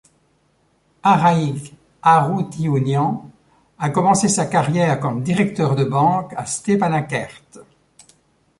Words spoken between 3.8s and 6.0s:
commencé sa carrière comme directeur de